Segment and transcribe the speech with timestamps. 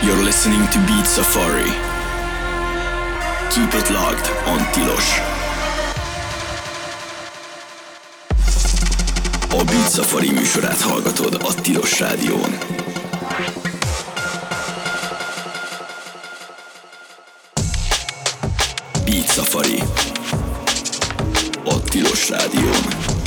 [0.00, 1.70] You're listening to Beat Safari.
[3.50, 5.18] Keep it locked on Tilos.
[9.50, 12.58] A Beat Safari műsorát hallgatod a Tilos Rádión.
[19.04, 19.82] Beat Safari.
[21.64, 23.17] A Tilos Rádión.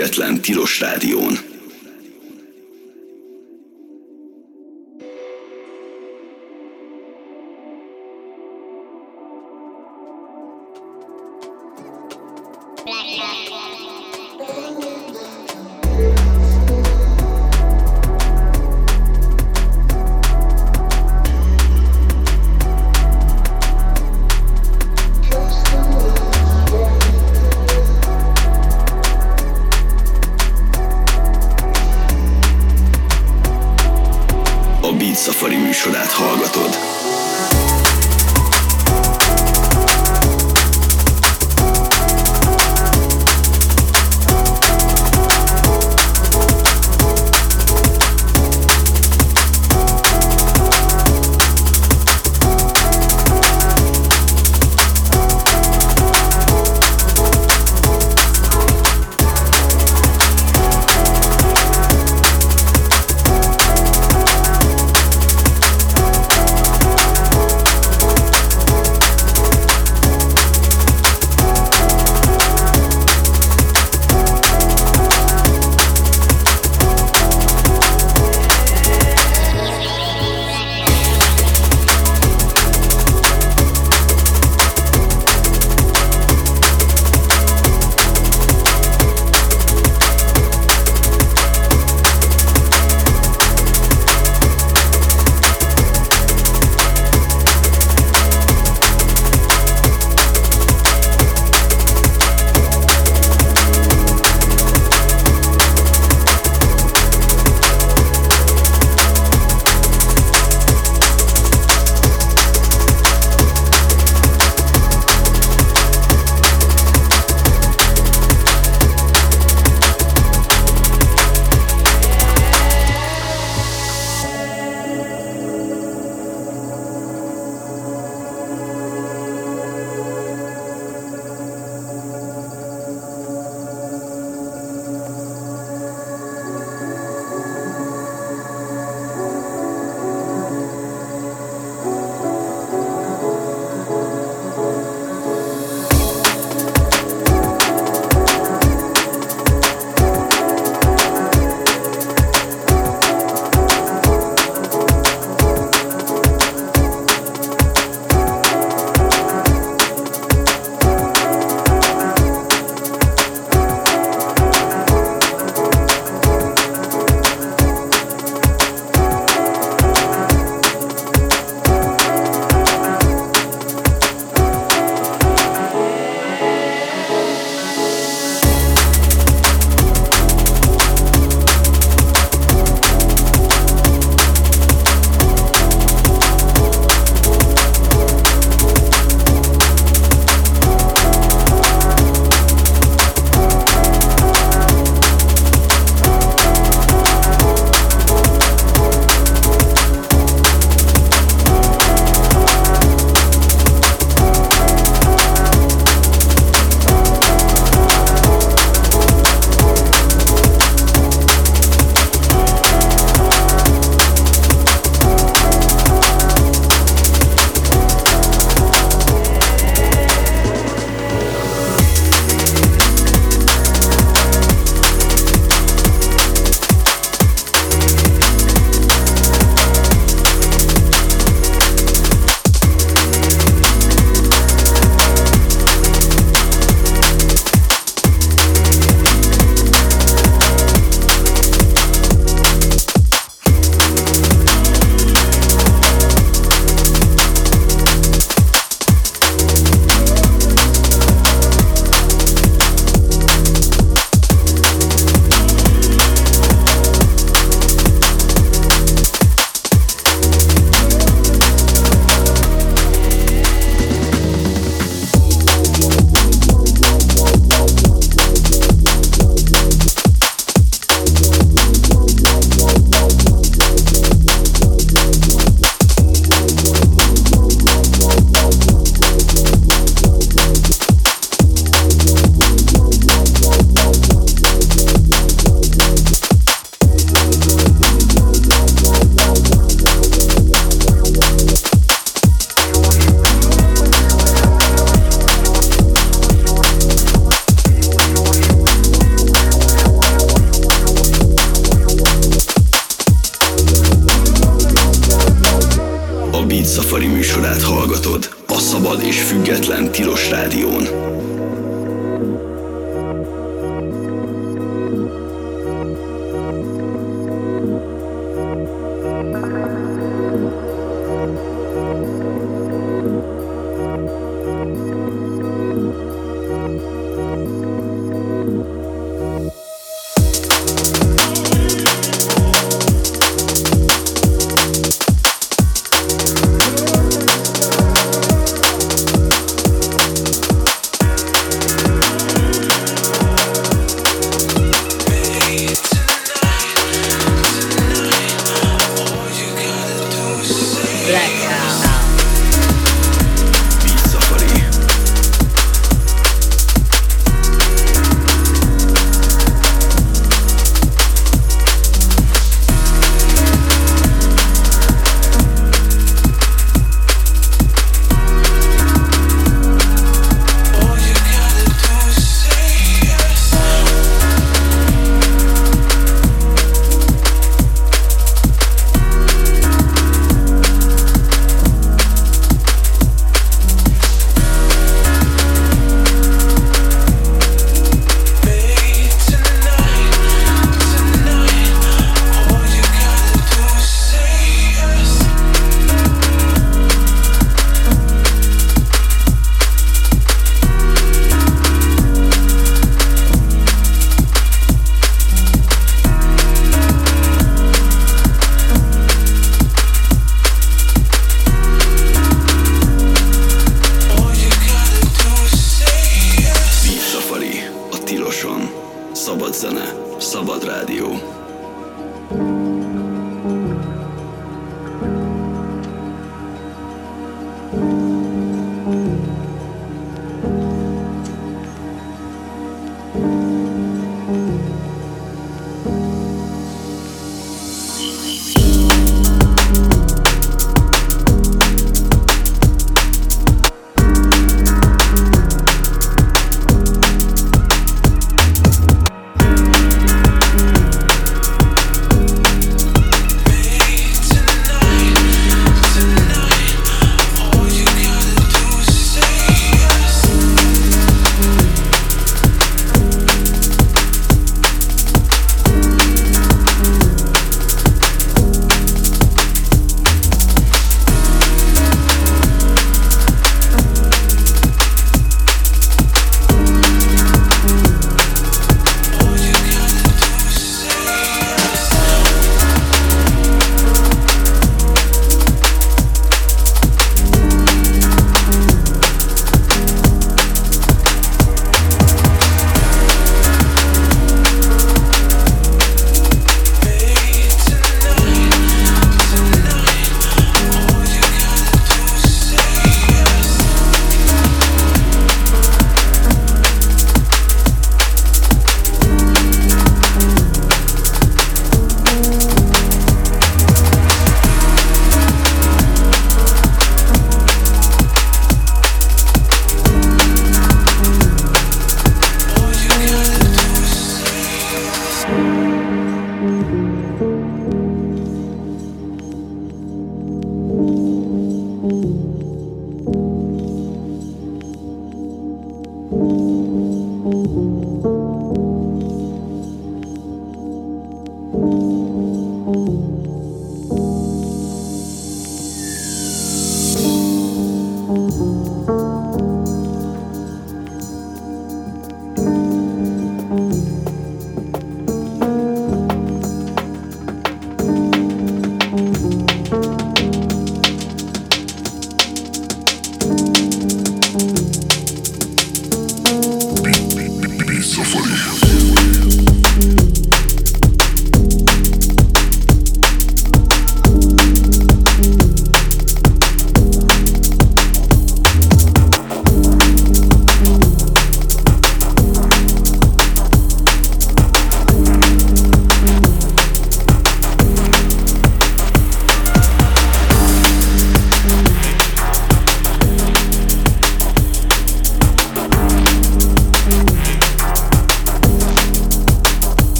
[0.00, 0.29] Független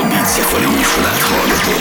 [0.00, 1.80] Обід захворів надходити.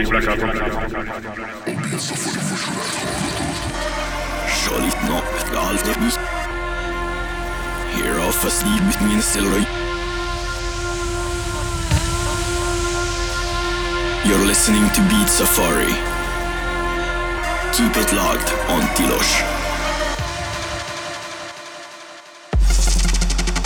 [0.00, 0.16] Here
[8.20, 8.44] off
[8.86, 9.66] with me in.
[14.24, 15.94] You're listening to Beat Safari.
[17.72, 19.42] Keep it locked on Tilos.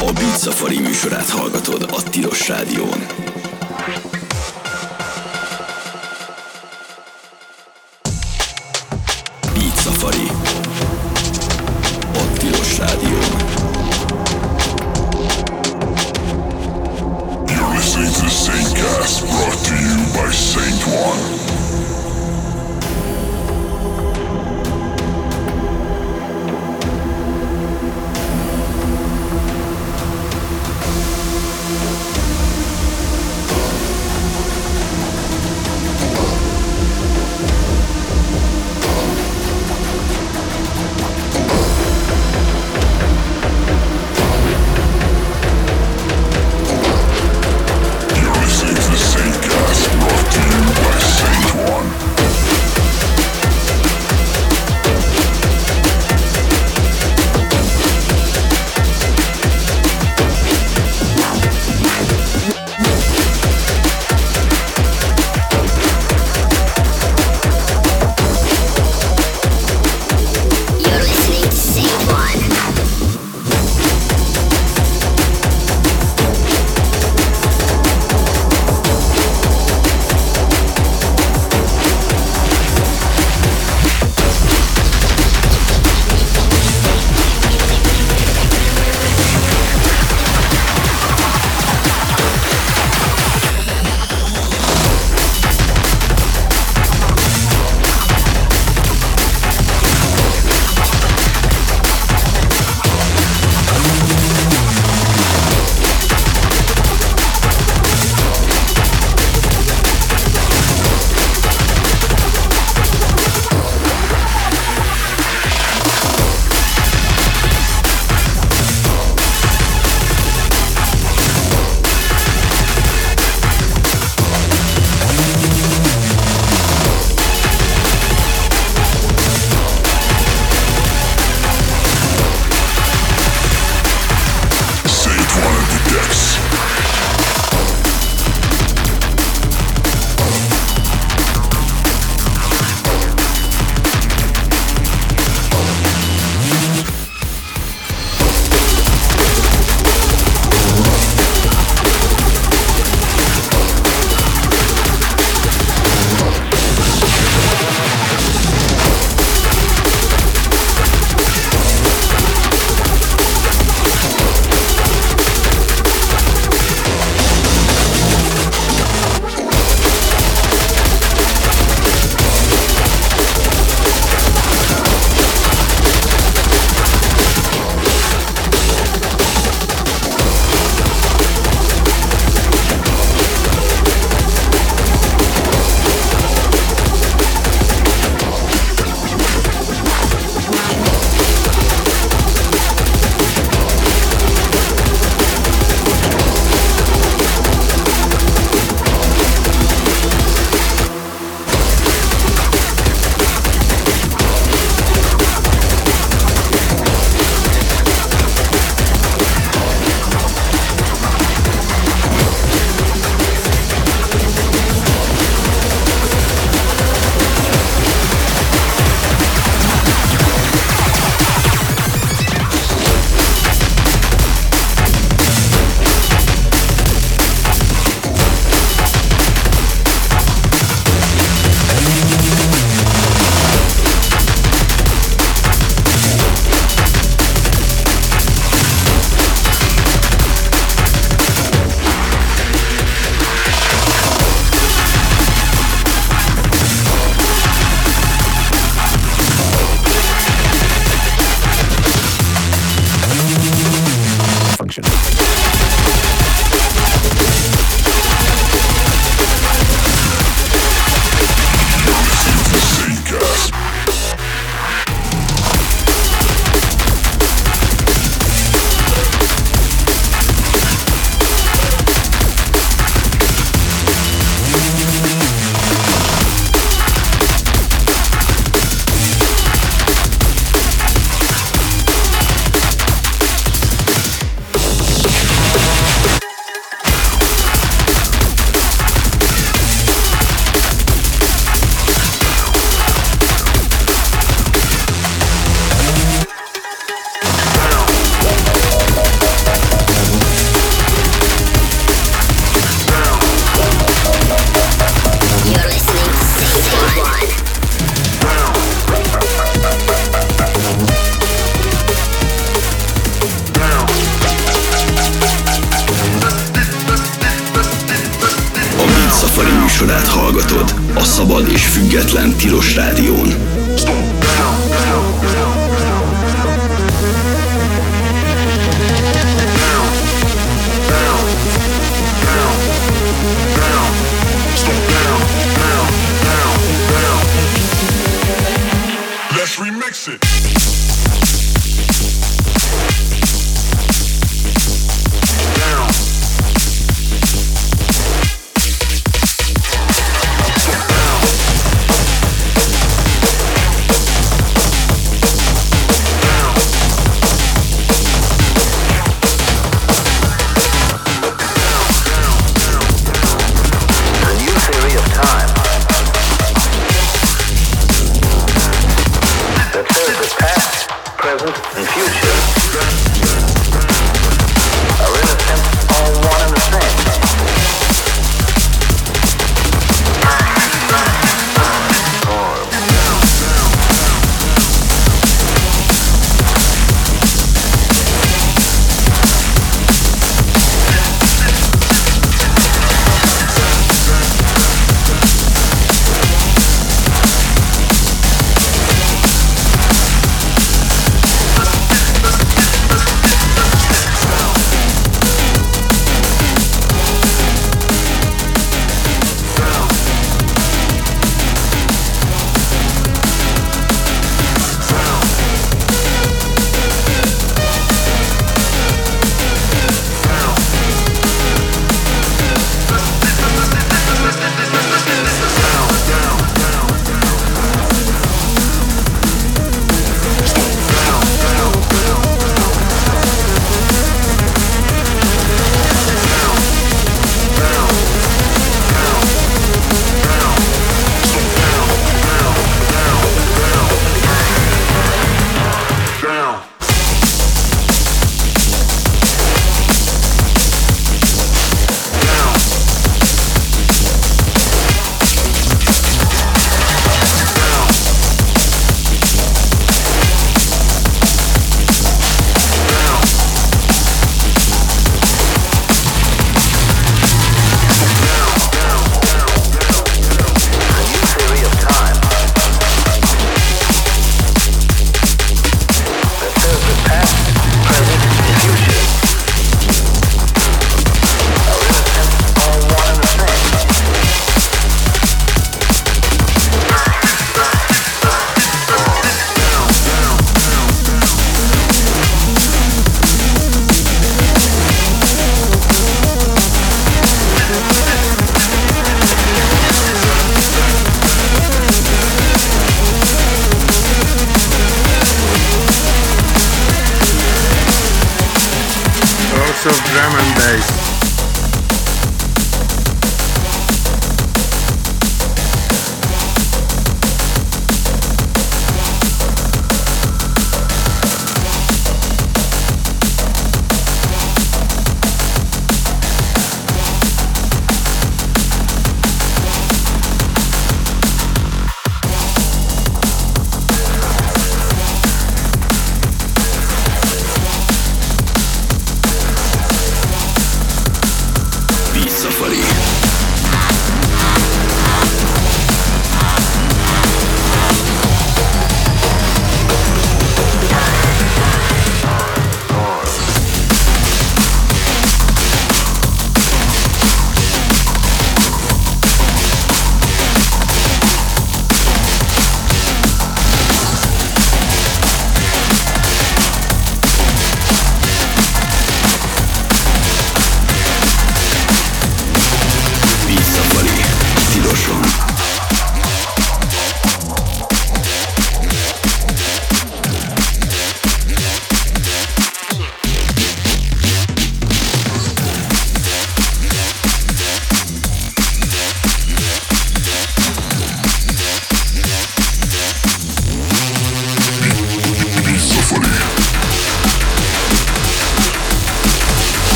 [0.00, 3.55] A Beat Safari műsorát hallgatod a Tilos Rádión.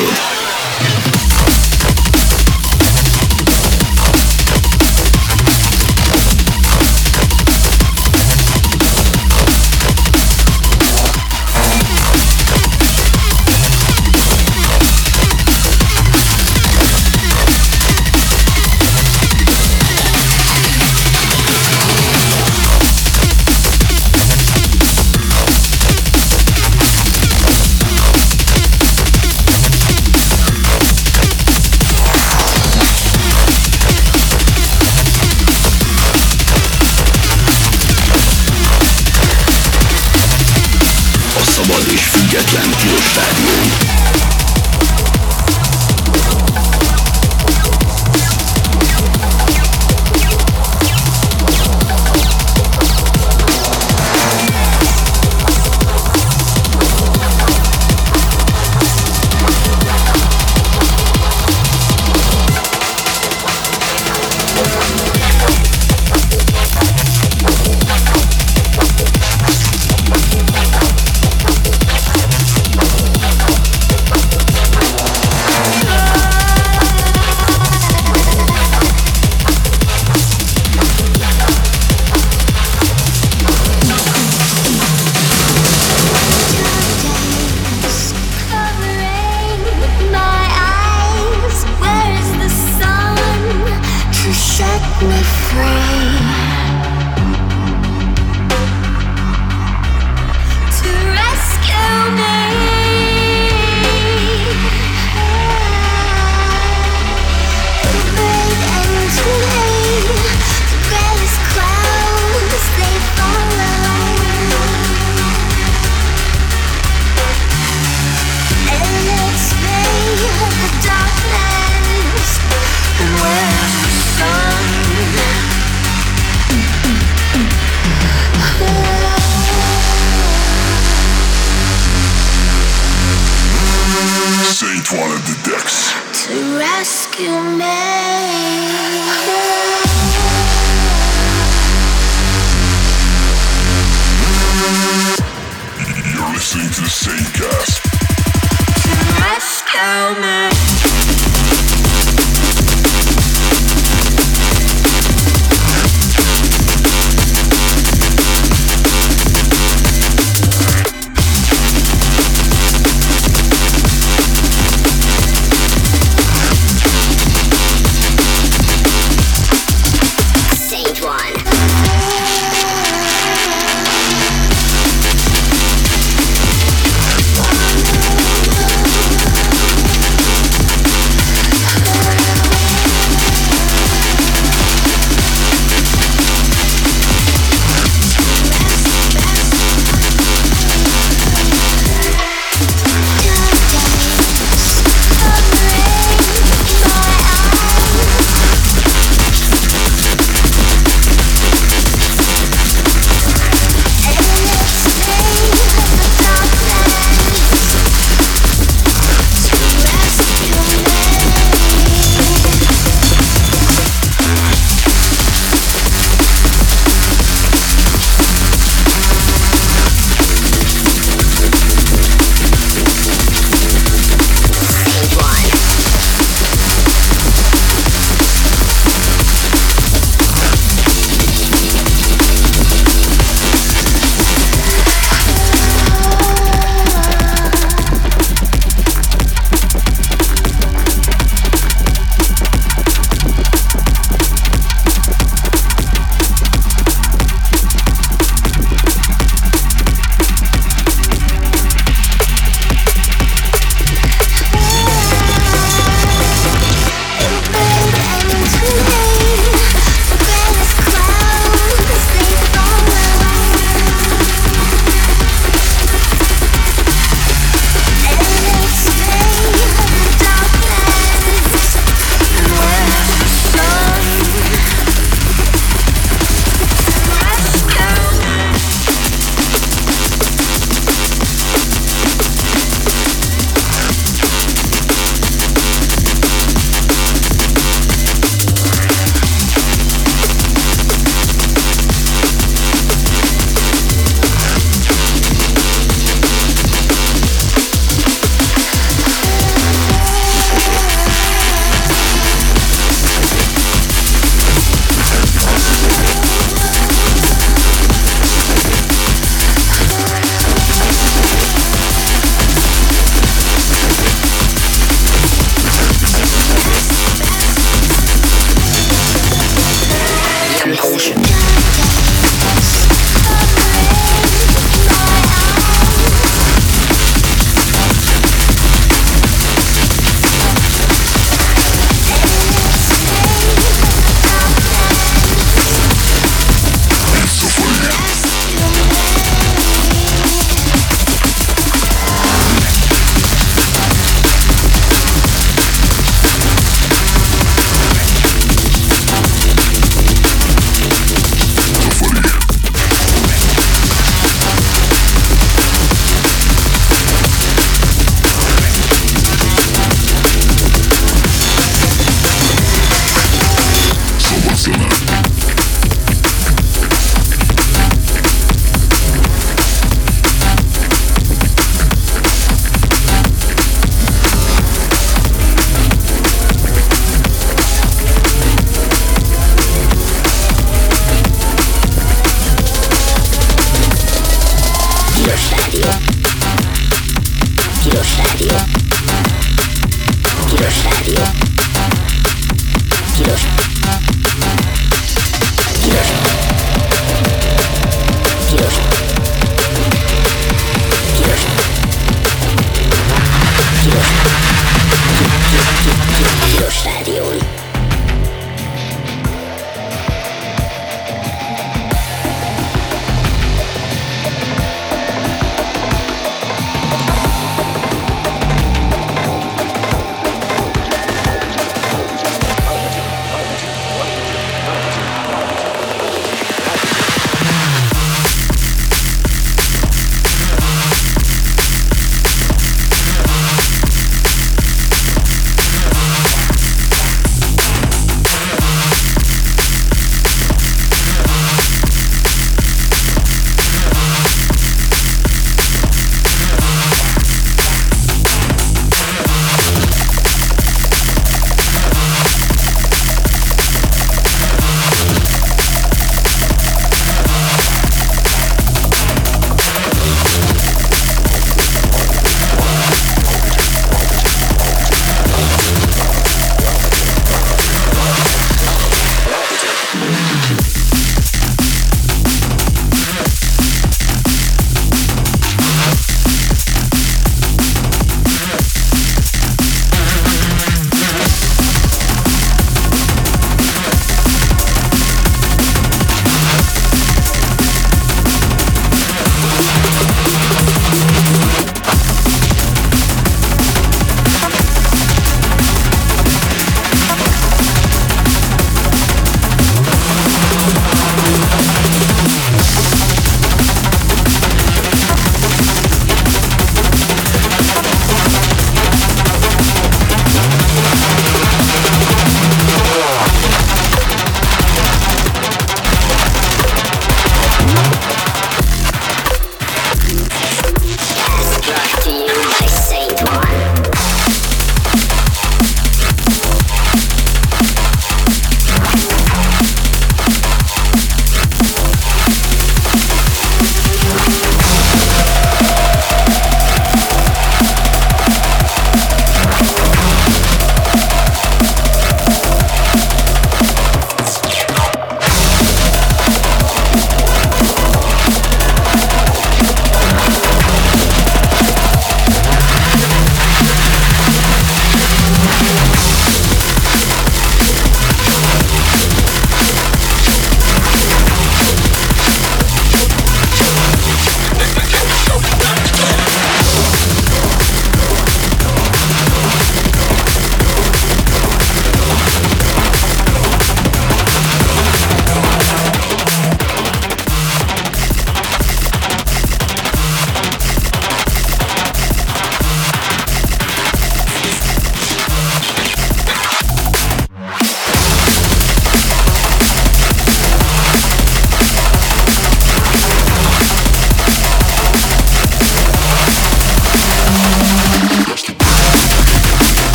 [0.00, 0.29] Connected.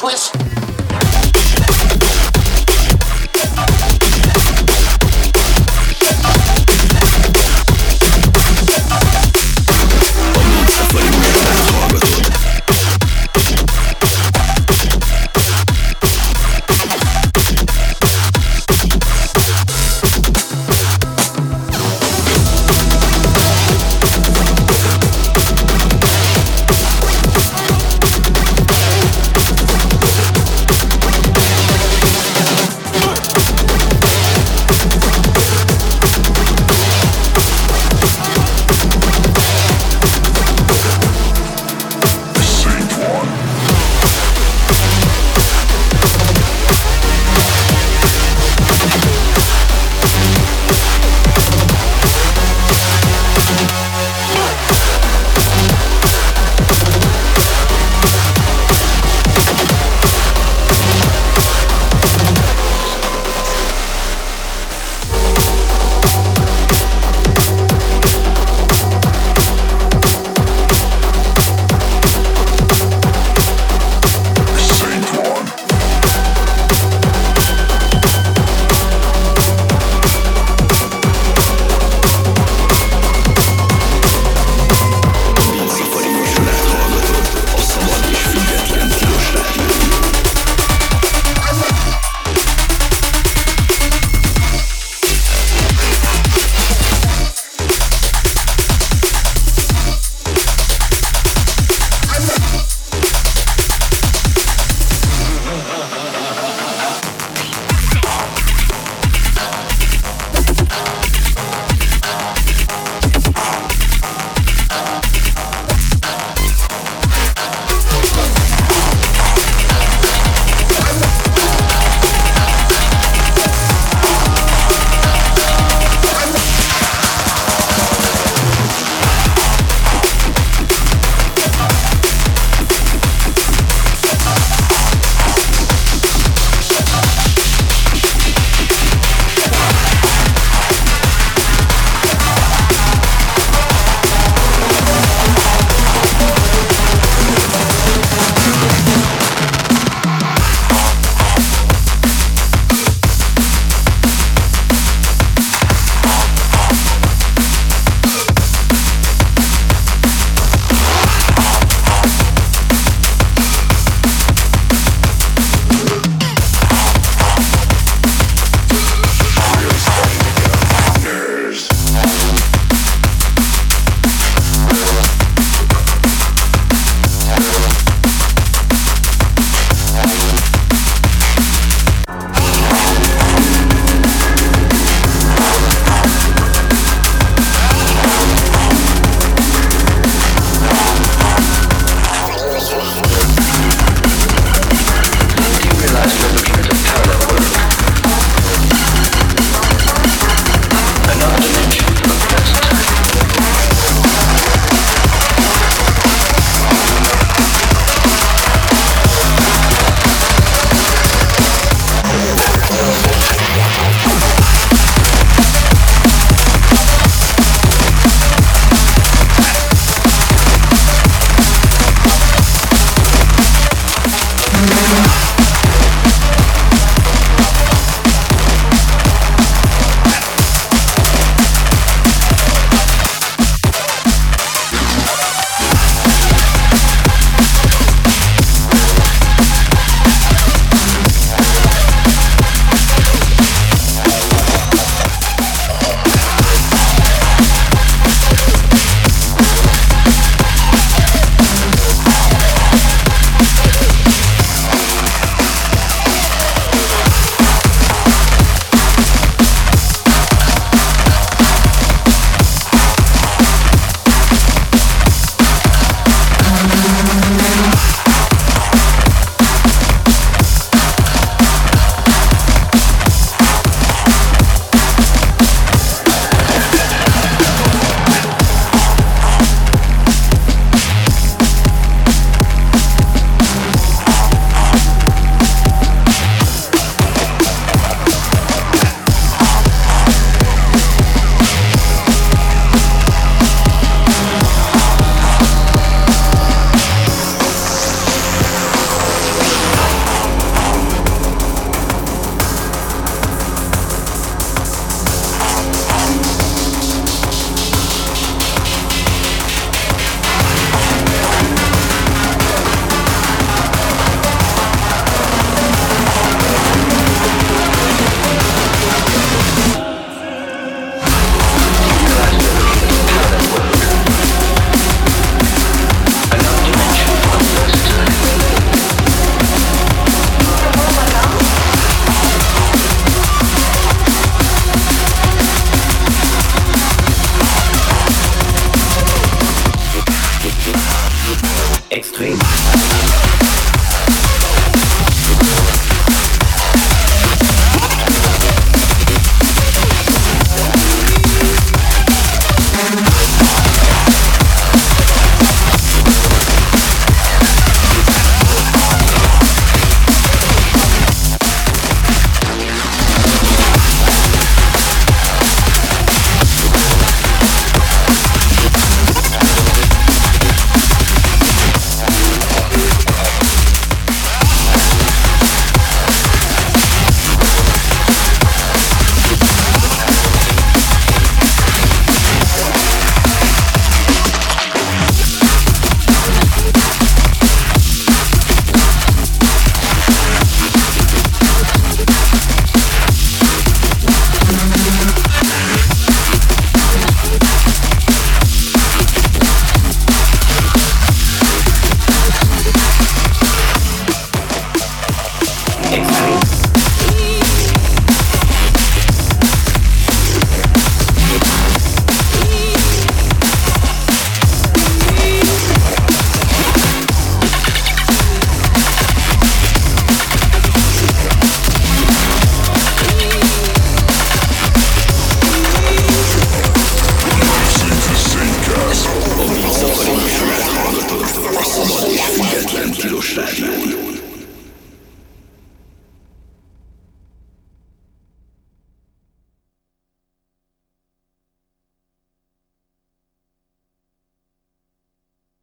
[0.00, 0.39] twist.